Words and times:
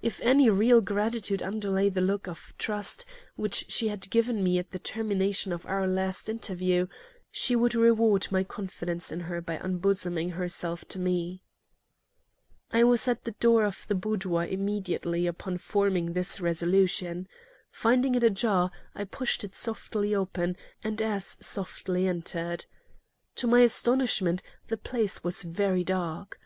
If 0.00 0.18
any 0.22 0.48
real 0.48 0.80
gratitude 0.80 1.42
underlay 1.42 1.90
the 1.90 2.00
look 2.00 2.26
of 2.26 2.54
trust 2.56 3.04
which 3.36 3.66
she 3.70 3.88
had 3.88 4.08
given 4.08 4.42
me 4.42 4.58
at 4.58 4.70
the 4.70 4.78
termination 4.78 5.52
of 5.52 5.66
our 5.66 5.86
last 5.86 6.30
interview, 6.30 6.86
she 7.30 7.54
would 7.54 7.74
reward 7.74 8.28
my 8.32 8.44
confidence 8.44 9.12
in 9.12 9.20
her 9.20 9.42
by 9.42 9.58
unbosoming 9.58 10.30
herself 10.30 10.86
to 10.88 10.98
me. 10.98 11.42
I 12.72 12.82
was 12.82 13.06
at 13.08 13.24
the 13.24 13.32
door 13.32 13.64
of 13.66 13.84
the 13.88 13.94
boudoir 13.94 14.46
immediately 14.46 15.26
upon 15.26 15.58
forming 15.58 16.14
this 16.14 16.40
resolution. 16.40 17.28
Finding 17.70 18.14
it 18.14 18.24
ajar, 18.24 18.70
I 18.94 19.04
pushed 19.04 19.44
it 19.44 19.54
softly 19.54 20.14
open, 20.14 20.56
and 20.82 21.02
as 21.02 21.36
softly 21.44 22.06
entered. 22.08 22.64
To 23.34 23.46
my 23.46 23.60
astonishment, 23.60 24.42
the 24.68 24.78
place 24.78 25.22
was 25.22 25.42
very 25.42 25.84
dark. 25.84 26.40